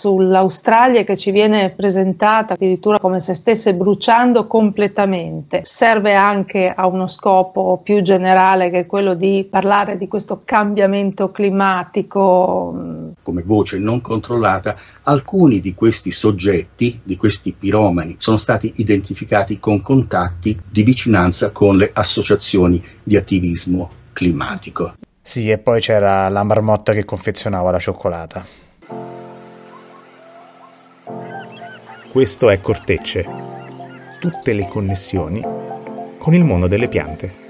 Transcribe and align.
sull'Australia 0.00 1.04
che 1.04 1.14
ci 1.14 1.30
viene 1.30 1.74
presentata 1.76 2.54
addirittura 2.54 2.98
come 2.98 3.20
se 3.20 3.34
stesse 3.34 3.74
bruciando 3.74 4.46
completamente, 4.46 5.60
serve 5.64 6.14
anche 6.14 6.72
a 6.74 6.86
uno 6.86 7.06
scopo 7.06 7.78
più 7.84 8.00
generale 8.00 8.70
che 8.70 8.80
è 8.80 8.86
quello 8.86 9.12
di 9.12 9.46
parlare 9.48 9.98
di 9.98 10.08
questo 10.08 10.40
cambiamento 10.42 11.30
climatico. 11.30 13.12
Come 13.22 13.42
voce 13.42 13.78
non 13.78 14.00
controllata, 14.00 14.74
alcuni 15.02 15.60
di 15.60 15.74
questi 15.74 16.12
soggetti, 16.12 17.00
di 17.02 17.18
questi 17.18 17.52
piromani, 17.52 18.16
sono 18.18 18.38
stati 18.38 18.72
identificati 18.76 19.58
con 19.58 19.82
contatti 19.82 20.58
di 20.66 20.82
vicinanza 20.82 21.50
con 21.50 21.76
le 21.76 21.90
associazioni 21.92 22.82
di 23.02 23.18
attivismo 23.18 23.90
climatico. 24.14 24.94
Sì, 25.20 25.50
e 25.50 25.58
poi 25.58 25.82
c'era 25.82 26.26
la 26.30 26.42
marmotta 26.42 26.94
che 26.94 27.04
confezionava 27.04 27.70
la 27.70 27.78
cioccolata. 27.78 28.68
Questo 32.10 32.50
è 32.50 32.60
Cortecce. 32.60 33.24
Tutte 34.18 34.52
le 34.52 34.66
connessioni 34.66 35.40
con 36.18 36.34
il 36.34 36.42
mondo 36.42 36.66
delle 36.66 36.88
piante. 36.88 37.49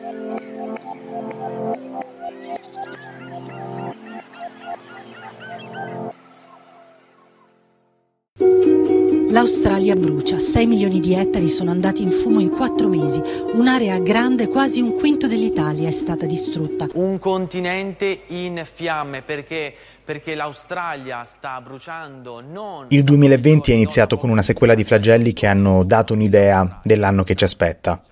L'Australia 9.71 9.95
brucia, 9.95 10.41
6 10.41 10.67
milioni 10.67 10.99
di 10.99 11.15
ettari 11.15 11.47
sono 11.47 11.71
andati 11.71 12.03
in 12.03 12.11
fumo 12.11 12.41
in 12.41 12.51
4 12.51 12.89
mesi, 12.89 13.23
un'area 13.53 14.01
grande, 14.01 14.49
quasi 14.49 14.81
un 14.81 14.95
quinto 14.95 15.29
dell'Italia 15.29 15.87
è 15.87 15.93
stata 15.93 16.27
distrutta. 16.27 16.89
Un 16.95 17.21
continente 17.21 18.23
in 18.31 18.63
fiamme 18.65 19.23
perché 19.23 19.73
perché 20.05 20.35
l'Australia 20.35 21.23
sta 21.23 21.61
bruciando 21.61 22.41
non... 22.41 22.87
Il 22.89 23.05
2020 23.05 23.71
è 23.71 23.75
iniziato 23.77 24.19
con 24.19 24.29
una 24.29 24.43
sequela 24.43 24.75
di 24.75 24.83
flagelli 24.83 25.33
che 25.33 25.47
hanno 25.47 25.85
dato 25.85 26.15
un'idea 26.15 26.81
dell'anno 26.83 27.23
che 27.23 27.37
ci 27.37 27.45
aspetta. 27.45 28.03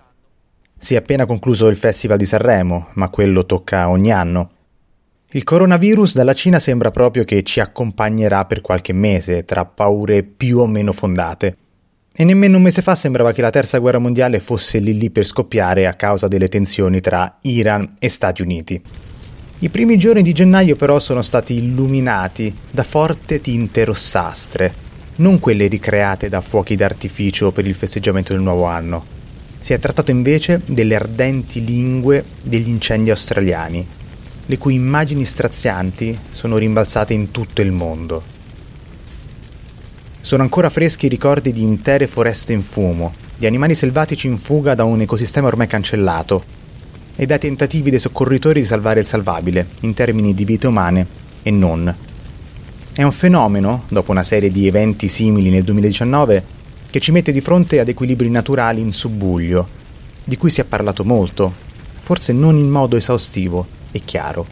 Si 0.77 0.93
è 0.93 0.97
appena 0.97 1.25
concluso 1.25 1.67
il 1.67 1.75
Festival 1.75 2.17
di 2.17 2.25
Sanremo, 2.25 2.87
ma 2.93 3.09
quello 3.09 3.45
tocca 3.45 3.89
ogni 3.89 4.13
anno. 4.13 4.51
Il 5.31 5.43
coronavirus 5.43 6.15
dalla 6.15 6.33
Cina 6.33 6.57
sembra 6.57 6.89
proprio 6.89 7.23
che 7.23 7.43
ci 7.43 7.59
accompagnerà 7.59 8.45
per 8.45 8.61
qualche 8.61 8.93
mese, 8.93 9.45
tra 9.45 9.63
paure 9.63 10.23
più 10.23 10.57
o 10.57 10.65
meno 10.65 10.91
fondate. 10.91 11.55
E 12.11 12.23
nemmeno 12.23 12.57
un 12.57 12.63
mese 12.63 12.81
fa 12.81 12.95
sembrava 12.95 13.31
che 13.31 13.41
la 13.43 13.51
terza 13.51 13.77
guerra 13.77 13.99
mondiale 13.99 14.39
fosse 14.39 14.79
lì 14.79 14.97
lì 14.97 15.11
per 15.11 15.27
scoppiare 15.27 15.85
a 15.85 15.93
causa 15.93 16.27
delle 16.27 16.47
tensioni 16.47 16.99
tra 16.99 17.37
Iran 17.43 17.97
e 17.99 18.09
Stati 18.09 18.41
Uniti. 18.41 18.81
I 19.59 19.69
primi 19.69 19.99
giorni 19.99 20.23
di 20.23 20.33
gennaio 20.33 20.75
però 20.75 20.97
sono 20.97 21.21
stati 21.21 21.53
illuminati 21.57 22.51
da 22.71 22.81
forti 22.81 23.39
tinte 23.39 23.85
rossastre, 23.85 24.73
non 25.17 25.37
quelle 25.37 25.67
ricreate 25.67 26.27
da 26.27 26.41
fuochi 26.41 26.75
d'artificio 26.75 27.51
per 27.51 27.67
il 27.67 27.75
festeggiamento 27.75 28.33
del 28.33 28.41
nuovo 28.41 28.65
anno. 28.65 29.05
Si 29.59 29.73
è 29.73 29.79
trattato 29.79 30.09
invece 30.09 30.59
delle 30.65 30.95
ardenti 30.95 31.63
lingue 31.63 32.25
degli 32.41 32.69
incendi 32.69 33.11
australiani, 33.11 33.85
le 34.49 34.57
cui 34.57 34.73
immagini 34.73 35.25
strazianti 35.25 36.17
sono 36.31 36.57
rimbalzate 36.57 37.13
in 37.13 37.29
tutto 37.29 37.61
il 37.61 37.71
mondo. 37.71 38.23
Sono 40.21 40.41
ancora 40.41 40.71
freschi 40.71 41.05
i 41.05 41.09
ricordi 41.09 41.53
di 41.53 41.61
intere 41.61 42.07
foreste 42.07 42.53
in 42.53 42.63
fumo, 42.63 43.13
di 43.37 43.45
animali 43.45 43.75
selvatici 43.75 44.25
in 44.25 44.39
fuga 44.39 44.73
da 44.73 44.85
un 44.85 45.01
ecosistema 45.01 45.45
ormai 45.45 45.67
cancellato, 45.67 46.43
e 47.15 47.27
dai 47.27 47.37
tentativi 47.37 47.91
dei 47.91 47.99
soccorritori 47.99 48.61
di 48.61 48.65
salvare 48.65 49.01
il 49.01 49.05
salvabile, 49.05 49.67
in 49.81 49.93
termini 49.93 50.33
di 50.33 50.45
vite 50.45 50.65
umane 50.65 51.05
e 51.43 51.51
non. 51.51 51.95
È 52.91 53.03
un 53.03 53.11
fenomeno, 53.11 53.83
dopo 53.87 54.09
una 54.09 54.23
serie 54.23 54.51
di 54.51 54.65
eventi 54.65 55.09
simili 55.09 55.51
nel 55.51 55.63
2019, 55.63 56.43
che 56.89 56.99
ci 56.99 57.11
mette 57.11 57.31
di 57.31 57.41
fronte 57.41 57.79
ad 57.79 57.87
equilibri 57.87 58.31
naturali 58.31 58.81
in 58.81 58.93
subbuglio, 58.93 59.67
di 60.23 60.37
cui 60.37 60.49
si 60.49 60.59
è 60.59 60.63
parlato 60.63 61.05
molto, 61.05 61.53
forse 62.01 62.33
non 62.33 62.57
in 62.57 62.67
modo 62.67 62.95
esaustivo 62.95 63.77
e 63.91 64.01
chiaro. 64.05 64.45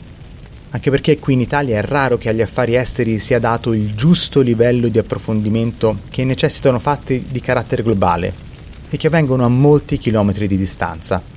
Anche 0.71 0.89
perché 0.89 1.17
qui 1.17 1.33
in 1.33 1.41
Italia 1.41 1.77
è 1.77 1.81
raro 1.81 2.17
che 2.17 2.29
agli 2.29 2.41
affari 2.41 2.75
esteri 2.75 3.19
sia 3.19 3.39
dato 3.39 3.73
il 3.73 3.95
giusto 3.95 4.41
livello 4.41 4.87
di 4.87 4.97
approfondimento 4.97 5.99
che 6.09 6.25
necessitano 6.25 6.79
fatti 6.79 7.25
di 7.29 7.39
carattere 7.39 7.83
globale 7.83 8.33
e 8.89 8.97
che 8.97 9.07
avvengono 9.07 9.45
a 9.45 9.49
molti 9.49 9.97
chilometri 9.97 10.47
di 10.47 10.57
distanza 10.57 11.35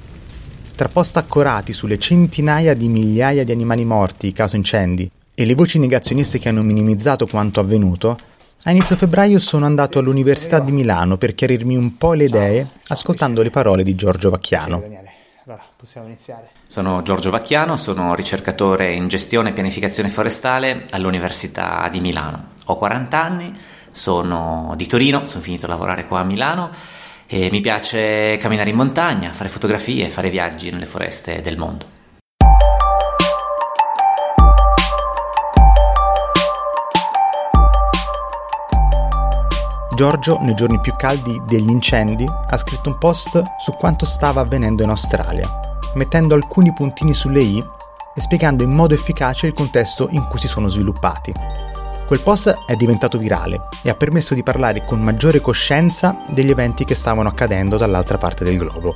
tra 0.81 0.89
post 0.89 1.19
accorati 1.19 1.75
sulle 1.75 1.99
centinaia 1.99 2.73
di 2.73 2.89
migliaia 2.89 3.45
di 3.45 3.53
animali 3.53 3.85
morti 3.85 4.33
caso 4.33 4.57
incendi 4.57 5.11
e 5.35 5.45
le 5.45 5.55
voci 5.55 5.79
negazioniste 5.79 6.39
che 6.39 6.49
hanno 6.49 6.63
minimizzato 6.63 7.27
quanto 7.27 7.61
avvenuto, 7.61 8.17
a 8.63 8.71
inizio 8.71 8.97
febbraio 8.97 9.39
sono 9.39 9.67
andato 9.67 9.99
all'Università 9.99 10.59
di 10.59 10.73
Milano 10.73 11.19
per 11.19 11.35
chiarirmi 11.35 11.77
un 11.77 11.99
po' 11.99 12.15
le 12.15 12.25
idee 12.25 12.69
ascoltando 12.87 13.43
le 13.43 13.51
parole 13.51 13.83
di 13.83 13.95
Giorgio 13.95 14.31
Vacchiano. 14.31 14.83
Allora, 15.51 15.67
possiamo 15.77 16.07
iniziare. 16.07 16.51
Sono 16.69 17.03
Giorgio 17.03 17.31
Vacchiano, 17.31 17.77
sono 17.77 18.15
ricercatore 18.15 18.93
in 18.93 19.09
gestione 19.09 19.51
e 19.51 19.53
pianificazione 19.53 20.09
forestale 20.09 20.87
all'Università 20.91 21.89
di 21.91 22.01
Milano. 22.01 22.51
Ho 22.67 22.77
40 22.77 23.21
anni, 23.21 23.61
sono 23.91 24.75
di 24.77 24.87
Torino, 24.87 25.27
sono 25.27 25.43
finito 25.43 25.67
a 25.67 25.71
lavorare 25.71 26.07
qua 26.07 26.21
a 26.21 26.25
Milano 26.25 26.71
e 27.27 27.49
mi 27.51 27.61
piace 27.61 28.37
camminare 28.37 28.71
in 28.71 28.77
montagna, 28.77 29.33
fare 29.33 29.49
fotografie, 29.49 30.09
fare 30.09 30.31
viaggi 30.31 30.71
nelle 30.71 30.87
foreste 30.87 31.43
del 31.43 31.57
mondo. 31.57 31.99
Giorgio, 40.01 40.39
nei 40.41 40.55
giorni 40.55 40.81
più 40.81 40.95
caldi 40.97 41.43
degli 41.45 41.69
incendi, 41.69 42.25
ha 42.25 42.57
scritto 42.57 42.89
un 42.89 42.97
post 42.97 43.43
su 43.59 43.73
quanto 43.73 44.07
stava 44.07 44.41
avvenendo 44.41 44.83
in 44.83 44.89
Australia, 44.89 45.47
mettendo 45.93 46.35
alcuni 46.35 46.73
puntini 46.73 47.13
sulle 47.13 47.43
i 47.43 47.63
e 48.15 48.21
spiegando 48.23 48.63
in 48.63 48.71
modo 48.71 48.95
efficace 48.95 49.47
il 49.47 49.53
contesto 49.53 50.09
in 50.13 50.27
cui 50.27 50.39
si 50.39 50.49
sono 50.49 50.69
sviluppati. 50.69 51.35
Quel 52.07 52.21
post 52.21 52.65
è 52.65 52.77
diventato 52.77 53.19
virale 53.19 53.69
e 53.83 53.91
ha 53.91 53.95
permesso 53.95 54.33
di 54.33 54.43
parlare 54.43 54.87
con 54.87 55.03
maggiore 55.03 55.43
coscienza 55.43 56.25
degli 56.31 56.51
eventi 56.51 56.87
che 56.87 56.95
stavano 56.95 57.29
accadendo 57.29 57.77
dall'altra 57.77 58.17
parte 58.17 58.43
del 58.43 58.57
globo. 58.57 58.95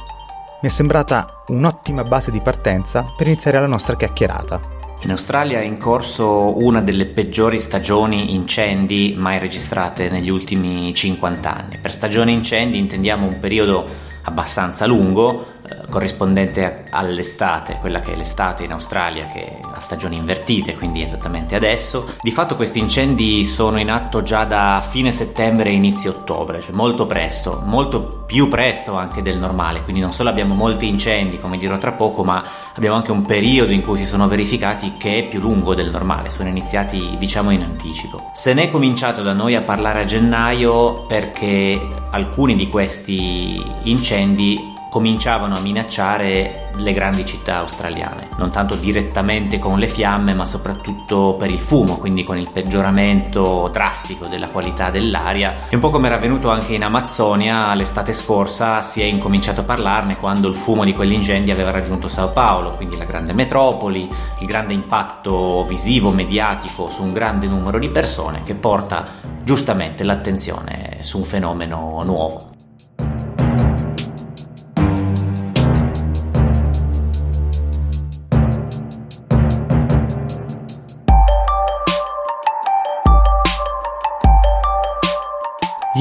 Mi 0.62 0.70
è 0.70 0.72
sembrata 0.72 1.42
un'ottima 1.48 2.02
base 2.02 2.30
di 2.30 2.40
partenza 2.40 3.02
per 3.14 3.26
iniziare 3.26 3.60
la 3.60 3.66
nostra 3.66 3.94
chiacchierata. 3.94 4.83
In 5.04 5.10
Australia 5.10 5.60
è 5.60 5.64
in 5.64 5.76
corso 5.76 6.56
una 6.64 6.80
delle 6.80 7.04
peggiori 7.04 7.58
stagioni 7.58 8.32
incendi 8.32 9.14
mai 9.18 9.38
registrate 9.38 10.08
negli 10.08 10.30
ultimi 10.30 10.94
50 10.94 11.54
anni. 11.54 11.76
Per 11.78 11.92
stagione 11.92 12.32
incendi 12.32 12.78
intendiamo 12.78 13.26
un 13.26 13.38
periodo 13.38 13.86
abbastanza 14.24 14.86
lungo, 14.86 15.46
eh, 15.68 15.90
corrispondente 15.90 16.84
all'estate, 16.90 17.78
quella 17.80 18.00
che 18.00 18.12
è 18.12 18.16
l'estate 18.16 18.64
in 18.64 18.72
Australia, 18.72 19.28
che 19.30 19.40
è 19.40 19.58
la 19.70 19.80
stagione 19.80 20.16
invertite, 20.16 20.74
quindi 20.74 21.02
esattamente 21.02 21.54
adesso. 21.54 22.14
Di 22.20 22.30
fatto 22.30 22.56
questi 22.56 22.78
incendi 22.78 23.44
sono 23.44 23.78
in 23.78 23.90
atto 23.90 24.22
già 24.22 24.44
da 24.44 24.82
fine 24.86 25.12
settembre 25.12 25.70
e 25.70 25.74
inizio 25.74 26.10
ottobre, 26.12 26.60
cioè 26.60 26.74
molto 26.74 27.06
presto, 27.06 27.62
molto 27.64 28.24
più 28.26 28.48
presto 28.48 28.96
anche 28.96 29.22
del 29.22 29.38
normale, 29.38 29.82
quindi 29.82 30.00
non 30.00 30.10
solo 30.10 30.30
abbiamo 30.30 30.54
molti 30.54 30.88
incendi, 30.88 31.38
come 31.38 31.58
dirò 31.58 31.76
tra 31.78 31.92
poco, 31.92 32.24
ma 32.24 32.42
abbiamo 32.74 32.96
anche 32.96 33.12
un 33.12 33.22
periodo 33.22 33.72
in 33.72 33.82
cui 33.82 33.98
si 33.98 34.06
sono 34.06 34.26
verificati 34.26 34.94
che 34.96 35.18
è 35.18 35.28
più 35.28 35.40
lungo 35.40 35.74
del 35.74 35.90
normale, 35.90 36.30
sono 36.30 36.48
iniziati 36.48 37.16
diciamo 37.18 37.50
in 37.50 37.62
anticipo. 37.62 38.30
Se 38.32 38.54
ne 38.54 38.64
è 38.64 38.70
cominciato 38.70 39.22
da 39.22 39.32
noi 39.32 39.54
a 39.54 39.62
parlare 39.62 40.00
a 40.00 40.04
gennaio 40.04 41.04
perché 41.06 41.80
alcuni 42.10 42.54
di 42.56 42.68
questi 42.68 43.62
incendi 43.84 44.13
incendi 44.14 44.72
cominciavano 44.88 45.56
a 45.56 45.60
minacciare 45.60 46.70
le 46.76 46.92
grandi 46.92 47.26
città 47.26 47.58
australiane, 47.58 48.28
non 48.38 48.52
tanto 48.52 48.76
direttamente 48.76 49.58
con 49.58 49.76
le 49.76 49.88
fiamme, 49.88 50.34
ma 50.34 50.44
soprattutto 50.44 51.34
per 51.36 51.50
il 51.50 51.58
fumo, 51.58 51.96
quindi 51.96 52.22
con 52.22 52.38
il 52.38 52.48
peggioramento 52.52 53.68
drastico 53.72 54.28
della 54.28 54.50
qualità 54.50 54.90
dell'aria. 54.90 55.68
E 55.68 55.74
un 55.74 55.80
po' 55.80 55.90
come 55.90 56.06
era 56.06 56.14
avvenuto 56.14 56.48
anche 56.48 56.74
in 56.74 56.84
Amazzonia 56.84 57.74
l'estate 57.74 58.12
scorsa, 58.12 58.82
si 58.82 59.00
è 59.00 59.04
incominciato 59.04 59.62
a 59.62 59.64
parlarne 59.64 60.16
quando 60.16 60.46
il 60.46 60.54
fumo 60.54 60.84
di 60.84 60.92
quegli 60.92 61.12
incendi 61.12 61.50
aveva 61.50 61.72
raggiunto 61.72 62.06
Sao 62.06 62.30
Paulo, 62.30 62.70
quindi 62.70 62.96
la 62.96 63.04
grande 63.04 63.32
metropoli, 63.32 64.08
il 64.38 64.46
grande 64.46 64.74
impatto 64.74 65.64
visivo, 65.64 66.10
mediatico 66.10 66.86
su 66.86 67.02
un 67.02 67.12
grande 67.12 67.48
numero 67.48 67.80
di 67.80 67.88
persone 67.88 68.42
che 68.42 68.54
porta 68.54 69.04
giustamente 69.42 70.04
l'attenzione 70.04 70.98
su 71.00 71.16
un 71.16 71.24
fenomeno 71.24 72.00
nuovo. 72.04 72.52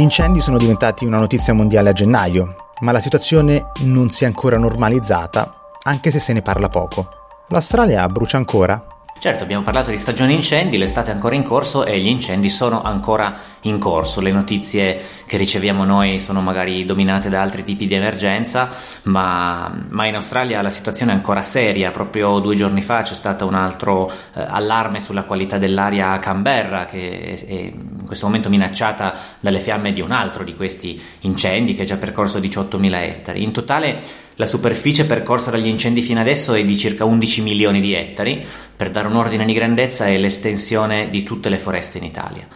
Incendi 0.04 0.42
sono 0.42 0.58
diventati 0.58 1.06
una 1.06 1.18
notizia 1.18 1.54
mondiale 1.54 1.90
a 1.90 1.94
gennaio, 1.94 2.56
ma 2.82 2.92
la 2.92 3.00
situazione 3.00 3.72
non 3.84 4.10
si 4.10 4.26
è 4.26 4.28
ancora 4.28 4.58
normalizzata, 4.58 5.54
anche 5.84 6.12
se 6.12 6.20
se 6.20 6.34
ne 6.34 6.42
parla 6.42 6.70
poco. 6.70 7.10
L'Australia 7.48 8.08
brucia 8.08 8.38
ancora? 8.38 8.86
Certo, 9.24 9.44
abbiamo 9.44 9.64
parlato 9.64 9.90
di 9.90 9.98
stagione 9.98 10.34
incendi, 10.34 10.78
l'estate 10.78 11.12
è 11.12 11.14
ancora 11.14 11.36
in 11.36 11.44
corso 11.44 11.86
e 11.86 11.98
gli 11.98 12.08
incendi 12.08 12.50
sono 12.50 12.82
ancora 12.82 13.34
in 13.62 13.80
corso. 13.80 14.20
Le 14.20 14.32
notizie 14.32 15.02
che 15.26 15.38
riceviamo 15.38 15.86
noi 15.86 16.20
sono 16.20 16.42
magari 16.42 16.84
dominate 16.84 17.30
da 17.30 17.42
altri 17.42 17.64
tipi 17.64 17.88
di 17.88 17.94
emergenza, 17.94 18.70
ma, 19.04 19.74
ma 19.88 20.08
in 20.08 20.16
Australia 20.16 20.62
la 20.62 20.70
situazione 20.70 21.14
è 21.14 21.16
ancora 21.16 21.42
seria. 21.42 21.92
Proprio 21.92 22.40
due 22.40 22.58
giorni 22.58 22.82
fa 22.82 23.04
c'è 23.04 23.14
stato 23.14 23.48
un 23.48 23.54
altro 23.54 24.10
eh, 24.10 24.44
allarme 24.46 25.00
sulla 25.00 25.24
qualità 25.24 25.58
dell'aria 25.58 26.12
a 26.12 26.20
Canberra, 26.20 26.84
che 26.84 27.20
è, 27.20 27.46
è 27.46 27.72
questo 28.14 28.28
momento 28.28 28.50
minacciata 28.50 29.18
dalle 29.40 29.60
fiamme 29.60 29.92
di 29.92 30.02
un 30.02 30.12
altro 30.12 30.44
di 30.44 30.56
questi 30.56 31.02
incendi 31.22 31.74
che 31.76 31.82
ha 31.82 31.86
già 31.86 31.98
percorso 31.98 32.40
18.000 32.40 32.94
ettari. 32.94 33.44
In 33.44 33.52
totale 33.52 34.02
la 34.36 34.46
superficie 34.46 35.06
percorsa 35.06 35.52
dagli 35.52 35.68
incendi 35.68 36.02
fino 36.02 36.20
adesso 36.20 36.54
è 36.54 36.64
di 36.64 36.78
circa 36.78 37.06
11 37.06 37.42
milioni 37.42 37.82
di 37.82 37.94
ettari, 37.94 38.46
per 38.76 38.90
dare 38.90 39.08
un 39.08 39.16
ordine 39.16 39.46
di 39.46 39.54
grandezza 39.54 40.06
è 40.06 40.18
l'estensione 40.18 41.10
di 41.10 41.24
tutte 41.24 41.50
le 41.50 41.58
foreste 41.58 41.98
in 41.98 42.04
Italia. 42.04 42.48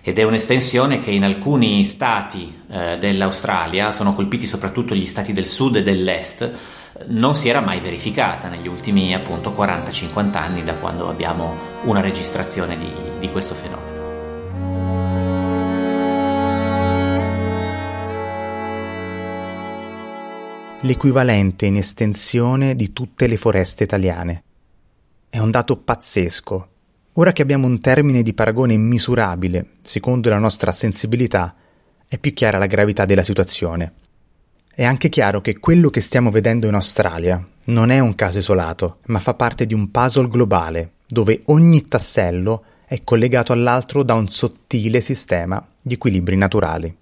Ed 0.00 0.18
è 0.18 0.22
un'estensione 0.22 1.00
che 1.00 1.10
in 1.10 1.24
alcuni 1.24 1.84
stati 1.84 2.54
eh, 2.70 2.96
dell'Australia, 2.98 3.90
sono 3.90 4.14
colpiti 4.14 4.46
soprattutto 4.46 4.94
gli 4.94 5.04
stati 5.04 5.32
del 5.32 5.46
sud 5.46 5.76
e 5.76 5.82
dell'est, 5.82 6.50
non 7.06 7.36
si 7.36 7.48
era 7.48 7.60
mai 7.60 7.80
verificata 7.80 8.48
negli 8.48 8.66
ultimi 8.66 9.14
appunto 9.14 9.50
40-50 9.50 10.36
anni 10.36 10.64
da 10.64 10.74
quando 10.74 11.08
abbiamo 11.08 11.54
una 11.84 12.00
registrazione 12.00 12.78
di, 12.78 12.90
di 13.20 13.30
questo 13.30 13.54
fenomeno. 13.54 13.97
L'equivalente 20.82 21.66
in 21.66 21.76
estensione 21.76 22.76
di 22.76 22.92
tutte 22.92 23.26
le 23.26 23.36
foreste 23.36 23.82
italiane. 23.82 24.42
È 25.28 25.38
un 25.38 25.50
dato 25.50 25.76
pazzesco. 25.76 26.68
Ora 27.14 27.32
che 27.32 27.42
abbiamo 27.42 27.66
un 27.66 27.80
termine 27.80 28.22
di 28.22 28.32
paragone 28.32 28.76
misurabile, 28.76 29.70
secondo 29.82 30.28
la 30.28 30.38
nostra 30.38 30.70
sensibilità, 30.70 31.56
è 32.08 32.16
più 32.18 32.32
chiara 32.32 32.58
la 32.58 32.66
gravità 32.66 33.04
della 33.04 33.24
situazione. 33.24 33.92
È 34.72 34.84
anche 34.84 35.08
chiaro 35.08 35.40
che 35.40 35.58
quello 35.58 35.90
che 35.90 36.00
stiamo 36.00 36.30
vedendo 36.30 36.68
in 36.68 36.74
Australia 36.74 37.44
non 37.64 37.90
è 37.90 37.98
un 37.98 38.14
caso 38.14 38.38
isolato, 38.38 38.98
ma 39.06 39.18
fa 39.18 39.34
parte 39.34 39.66
di 39.66 39.74
un 39.74 39.90
puzzle 39.90 40.28
globale, 40.28 40.92
dove 41.08 41.42
ogni 41.46 41.88
tassello 41.88 42.64
è 42.86 43.02
collegato 43.02 43.52
all'altro 43.52 44.04
da 44.04 44.14
un 44.14 44.28
sottile 44.28 45.00
sistema 45.00 45.66
di 45.82 45.94
equilibri 45.94 46.36
naturali. 46.36 46.96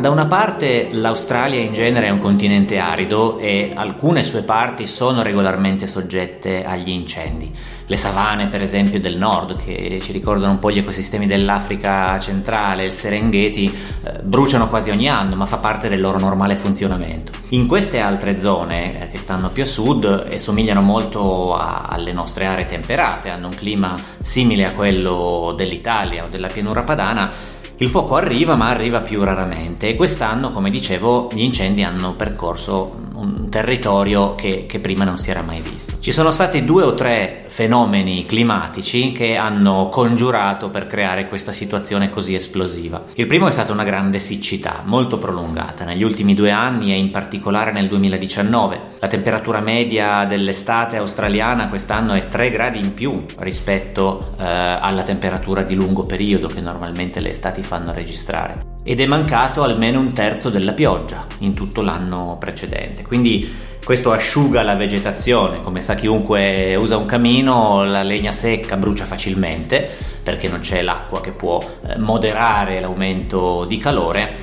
Da 0.00 0.10
una 0.10 0.26
parte 0.26 0.90
l'Australia 0.92 1.60
in 1.60 1.72
genere 1.72 2.06
è 2.06 2.10
un 2.10 2.18
continente 2.18 2.78
arido 2.78 3.38
e 3.38 3.72
alcune 3.74 4.24
sue 4.24 4.42
parti 4.42 4.86
sono 4.86 5.22
regolarmente 5.22 5.86
soggette 5.86 6.64
agli 6.64 6.90
incendi. 6.90 7.48
Le 7.88 7.96
savane, 7.96 8.48
per 8.48 8.60
esempio, 8.60 9.00
del 9.00 9.16
nord, 9.16 9.62
che 9.62 10.00
ci 10.02 10.10
ricordano 10.10 10.52
un 10.52 10.58
po' 10.58 10.70
gli 10.70 10.78
ecosistemi 10.78 11.26
dell'Africa 11.26 12.18
centrale, 12.18 12.84
il 12.84 12.90
Serengeti, 12.90 13.66
eh, 13.66 14.22
bruciano 14.22 14.68
quasi 14.68 14.90
ogni 14.90 15.08
anno, 15.08 15.36
ma 15.36 15.46
fa 15.46 15.58
parte 15.58 15.88
del 15.88 16.00
loro 16.00 16.18
normale 16.18 16.56
funzionamento. 16.56 17.30
In 17.50 17.68
queste 17.68 18.00
altre 18.00 18.38
zone, 18.38 19.04
eh, 19.04 19.08
che 19.10 19.18
stanno 19.18 19.50
più 19.50 19.62
a 19.62 19.66
sud 19.66 20.26
e 20.28 20.38
somigliano 20.38 20.82
molto 20.82 21.54
a, 21.54 21.86
alle 21.88 22.12
nostre 22.12 22.46
aree 22.46 22.64
temperate, 22.64 23.28
hanno 23.28 23.46
un 23.46 23.54
clima 23.54 23.94
simile 24.18 24.64
a 24.64 24.72
quello 24.72 25.54
dell'Italia 25.56 26.24
o 26.24 26.28
della 26.28 26.48
pianura 26.48 26.82
padana, 26.82 27.30
il 27.78 27.88
fuoco 27.88 28.14
arriva 28.14 28.56
ma 28.56 28.70
arriva 28.70 29.00
più 29.00 29.22
raramente 29.22 29.88
e 29.88 29.96
quest'anno, 29.96 30.50
come 30.50 30.70
dicevo, 30.70 31.28
gli 31.32 31.42
incendi 31.42 31.82
hanno 31.82 32.14
percorso 32.14 32.88
un 33.16 33.48
territorio 33.50 34.34
che, 34.34 34.66
che, 34.66 34.80
prima 34.80 35.04
non 35.04 35.18
si 35.18 35.30
era 35.30 35.42
mai 35.42 35.60
visto. 35.60 35.98
Ci 36.00 36.12
sono 36.12 36.30
stati 36.30 36.64
due 36.64 36.84
o 36.84 36.94
tre 36.94 37.45
fenomeni 37.56 38.26
climatici 38.26 39.12
che 39.12 39.34
hanno 39.34 39.88
congiurato 39.88 40.68
per 40.68 40.84
creare 40.84 41.26
questa 41.26 41.52
situazione 41.52 42.10
così 42.10 42.34
esplosiva. 42.34 43.04
Il 43.14 43.24
primo 43.24 43.48
è 43.48 43.50
stata 43.50 43.72
una 43.72 43.82
grande 43.82 44.18
siccità, 44.18 44.82
molto 44.84 45.16
prolungata, 45.16 45.86
negli 45.86 46.02
ultimi 46.02 46.34
due 46.34 46.50
anni 46.50 46.92
e 46.92 46.98
in 46.98 47.10
particolare 47.10 47.72
nel 47.72 47.88
2019. 47.88 48.80
La 48.98 49.08
temperatura 49.08 49.60
media 49.60 50.26
dell'estate 50.26 50.98
australiana 50.98 51.64
quest'anno 51.64 52.12
è 52.12 52.28
3 52.28 52.50
gradi 52.50 52.78
in 52.78 52.92
più 52.92 53.24
rispetto 53.38 54.34
eh, 54.38 54.44
alla 54.44 55.02
temperatura 55.02 55.62
di 55.62 55.74
lungo 55.74 56.04
periodo 56.04 56.48
che 56.48 56.60
normalmente 56.60 57.20
le 57.20 57.30
estati 57.30 57.62
fanno 57.62 57.90
registrare 57.90 58.75
ed 58.88 59.00
è 59.00 59.06
mancato 59.06 59.64
almeno 59.64 59.98
un 59.98 60.12
terzo 60.12 60.48
della 60.48 60.72
pioggia 60.72 61.26
in 61.40 61.52
tutto 61.52 61.82
l'anno 61.82 62.36
precedente. 62.38 63.02
Quindi 63.02 63.52
questo 63.82 64.12
asciuga 64.12 64.62
la 64.62 64.76
vegetazione, 64.76 65.60
come 65.60 65.80
sa 65.80 65.94
chiunque 65.94 66.76
usa 66.76 66.96
un 66.96 67.04
camino, 67.04 67.82
la 67.82 68.04
legna 68.04 68.30
secca 68.30 68.76
brucia 68.76 69.04
facilmente 69.04 69.90
perché 70.22 70.46
non 70.46 70.60
c'è 70.60 70.82
l'acqua 70.82 71.20
che 71.20 71.32
può 71.32 71.58
eh, 71.58 71.98
moderare 71.98 72.78
l'aumento 72.78 73.64
di 73.64 73.76
calore. 73.78 74.36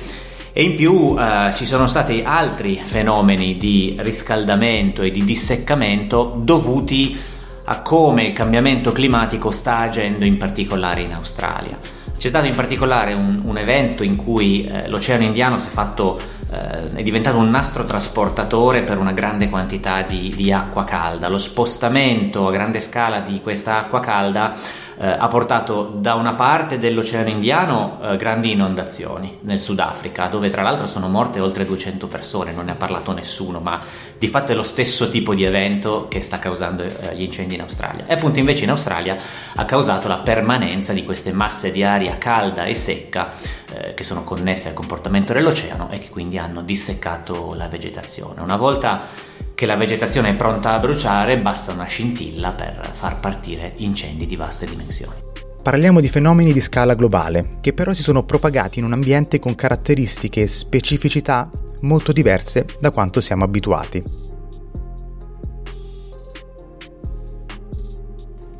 E 0.52 0.62
in 0.62 0.74
più 0.74 1.16
eh, 1.18 1.52
ci 1.54 1.64
sono 1.64 1.86
stati 1.86 2.20
altri 2.22 2.78
fenomeni 2.84 3.56
di 3.56 3.96
riscaldamento 3.98 5.00
e 5.00 5.10
di 5.10 5.24
disseccamento 5.24 6.34
dovuti 6.38 7.18
a 7.64 7.80
come 7.80 8.24
il 8.24 8.34
cambiamento 8.34 8.92
climatico 8.92 9.50
sta 9.50 9.78
agendo 9.78 10.26
in 10.26 10.36
particolare 10.36 11.00
in 11.00 11.14
Australia. 11.14 12.02
C'è 12.24 12.30
stato 12.30 12.46
in 12.46 12.54
particolare 12.54 13.12
un, 13.12 13.42
un 13.44 13.58
evento 13.58 14.02
in 14.02 14.16
cui 14.16 14.64
eh, 14.64 14.88
l'Oceano 14.88 15.24
Indiano 15.24 15.56
è 15.56 15.58
fatto 15.58 16.18
eh, 16.50 16.86
è 16.94 17.02
diventato 17.02 17.36
un 17.36 17.50
nastro 17.50 17.84
trasportatore 17.84 18.80
per 18.80 18.96
una 18.96 19.12
grande 19.12 19.50
quantità 19.50 20.00
di, 20.00 20.32
di, 20.34 20.50
acqua 20.50 20.84
calda. 20.84 21.28
Lo 21.28 21.36
spostamento 21.36 22.48
a 22.48 22.50
grande 22.50 22.80
scala 22.80 23.20
di 23.20 23.42
questa 23.42 23.76
acqua 23.76 24.00
calda 24.00 24.56
eh, 24.98 25.06
ha 25.06 25.26
portato 25.28 25.92
da 25.96 26.14
una 26.14 26.34
parte 26.34 26.78
dell'Oceano 26.78 27.28
Indiano 27.28 27.98
eh, 28.02 28.16
grandi 28.16 28.52
inondazioni 28.52 29.38
nel 29.42 29.58
Sudafrica, 29.58 30.26
dove 30.28 30.50
tra 30.50 30.62
l'altro 30.62 30.86
sono 30.86 31.08
morte 31.08 31.40
oltre 31.40 31.64
200 31.64 32.06
persone, 32.08 32.52
non 32.52 32.66
ne 32.66 32.72
ha 32.72 32.76
parlato 32.76 33.12
nessuno, 33.12 33.60
ma 33.60 33.80
di 34.18 34.28
fatto 34.28 34.52
è 34.52 34.54
lo 34.54 34.62
stesso 34.62 35.08
tipo 35.08 35.34
di 35.34 35.44
evento 35.44 36.06
che 36.08 36.20
sta 36.20 36.38
causando 36.38 36.82
eh, 36.82 37.14
gli 37.14 37.22
incendi 37.22 37.54
in 37.54 37.62
Australia. 37.62 38.06
E 38.06 38.14
appunto 38.14 38.38
invece 38.38 38.64
in 38.64 38.70
Australia 38.70 39.16
ha 39.54 39.64
causato 39.64 40.08
la 40.08 40.18
permanenza 40.18 40.92
di 40.92 41.04
queste 41.04 41.32
masse 41.32 41.70
di 41.70 41.82
aria 41.82 42.16
calda 42.18 42.64
e 42.64 42.74
secca 42.74 43.32
eh, 43.72 43.94
che 43.94 44.04
sono 44.04 44.24
connesse 44.24 44.68
al 44.68 44.74
comportamento 44.74 45.32
dell'oceano 45.32 45.90
e 45.90 45.98
che 45.98 46.08
quindi 46.08 46.38
hanno 46.38 46.62
disseccato 46.62 47.54
la 47.54 47.68
vegetazione. 47.68 48.40
Una 48.40 48.56
volta 48.56 49.32
che 49.54 49.66
la 49.66 49.76
vegetazione 49.76 50.30
è 50.30 50.36
pronta 50.36 50.74
a 50.74 50.80
bruciare, 50.80 51.38
basta 51.38 51.72
una 51.72 51.86
scintilla 51.86 52.50
per 52.50 52.90
far 52.92 53.20
partire 53.20 53.72
incendi 53.78 54.26
di 54.26 54.36
vaste 54.36 54.66
dimensioni. 54.66 55.16
Parliamo 55.62 56.00
di 56.00 56.08
fenomeni 56.08 56.52
di 56.52 56.60
scala 56.60 56.94
globale, 56.94 57.58
che 57.60 57.72
però 57.72 57.94
si 57.94 58.02
sono 58.02 58.24
propagati 58.24 58.80
in 58.80 58.84
un 58.84 58.92
ambiente 58.92 59.38
con 59.38 59.54
caratteristiche 59.54 60.42
e 60.42 60.46
specificità 60.46 61.48
molto 61.82 62.12
diverse 62.12 62.66
da 62.80 62.90
quanto 62.90 63.20
siamo 63.20 63.44
abituati. 63.44 64.02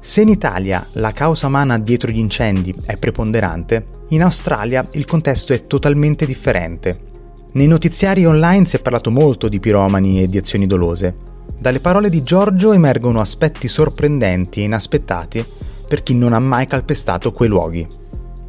Se 0.00 0.20
in 0.20 0.28
Italia 0.28 0.86
la 0.92 1.12
causa 1.12 1.48
umana 1.48 1.78
dietro 1.78 2.10
gli 2.10 2.18
incendi 2.18 2.74
è 2.86 2.96
preponderante, 2.96 3.88
in 4.10 4.22
Australia 4.22 4.84
il 4.92 5.06
contesto 5.06 5.52
è 5.52 5.66
totalmente 5.66 6.24
differente 6.24 7.12
nei 7.54 7.66
notiziari 7.66 8.24
online 8.26 8.66
si 8.66 8.76
è 8.76 8.80
parlato 8.80 9.10
molto 9.10 9.48
di 9.48 9.60
piromani 9.60 10.22
e 10.22 10.26
di 10.26 10.38
azioni 10.38 10.66
dolose. 10.66 11.16
Dalle 11.58 11.80
parole 11.80 12.08
di 12.08 12.22
Giorgio 12.22 12.72
emergono 12.72 13.20
aspetti 13.20 13.68
sorprendenti 13.68 14.60
e 14.60 14.64
inaspettati 14.64 15.44
per 15.88 16.02
chi 16.02 16.14
non 16.14 16.32
ha 16.32 16.40
mai 16.40 16.66
calpestato 16.66 17.32
quei 17.32 17.48
luoghi. 17.48 17.86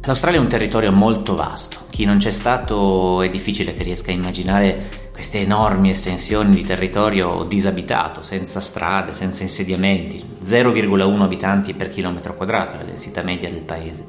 L'Australia 0.02 0.38
è 0.38 0.42
un 0.42 0.48
territorio 0.48 0.92
molto 0.92 1.34
vasto. 1.34 1.86
Chi 1.90 2.04
non 2.04 2.18
c'è 2.18 2.30
stato 2.30 3.22
è 3.22 3.28
difficile 3.28 3.74
che 3.74 3.82
riesca 3.82 4.10
a 4.10 4.14
immaginare 4.14 5.04
queste 5.12 5.38
enormi 5.38 5.90
estensioni 5.90 6.54
di 6.54 6.64
territorio 6.64 7.44
disabitato, 7.44 8.22
senza 8.22 8.60
strade, 8.60 9.14
senza 9.14 9.42
insediamenti, 9.42 10.22
0,1 10.44 11.20
abitanti 11.22 11.74
per 11.74 11.88
chilometro 11.88 12.36
quadrato, 12.36 12.76
la 12.76 12.84
densità 12.84 13.22
media 13.22 13.48
del 13.48 13.62
paese. 13.62 14.06